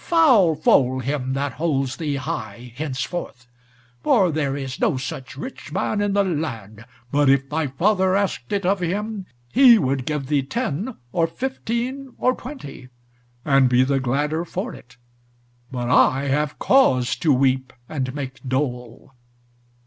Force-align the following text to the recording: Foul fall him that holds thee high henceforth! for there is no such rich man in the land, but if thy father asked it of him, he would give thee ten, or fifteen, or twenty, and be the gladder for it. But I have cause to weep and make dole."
Foul 0.03 0.55
fall 0.55 0.99
him 1.01 1.33
that 1.33 1.51
holds 1.53 1.97
thee 1.97 2.15
high 2.15 2.73
henceforth! 2.75 3.47
for 4.01 4.31
there 4.31 4.57
is 4.57 4.79
no 4.81 4.97
such 4.97 5.37
rich 5.37 5.71
man 5.71 6.01
in 6.01 6.13
the 6.13 6.23
land, 6.23 6.85
but 7.11 7.29
if 7.29 7.47
thy 7.47 7.67
father 7.67 8.15
asked 8.15 8.51
it 8.51 8.65
of 8.65 8.79
him, 8.79 9.27
he 9.53 9.77
would 9.77 10.07
give 10.07 10.25
thee 10.25 10.41
ten, 10.41 10.95
or 11.11 11.27
fifteen, 11.27 12.15
or 12.17 12.33
twenty, 12.35 12.89
and 13.45 13.69
be 13.69 13.83
the 13.83 13.99
gladder 13.99 14.43
for 14.43 14.73
it. 14.73 14.97
But 15.71 15.87
I 15.91 16.23
have 16.29 16.57
cause 16.57 17.15
to 17.17 17.31
weep 17.31 17.71
and 17.87 18.11
make 18.15 18.41
dole." 18.41 19.11